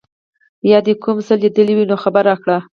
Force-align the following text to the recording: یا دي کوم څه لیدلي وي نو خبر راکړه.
یا 0.71 0.79
دي 0.85 0.93
کوم 1.03 1.17
څه 1.27 1.33
لیدلي 1.41 1.73
وي 1.75 1.85
نو 1.89 1.95
خبر 2.03 2.23
راکړه. 2.29 2.57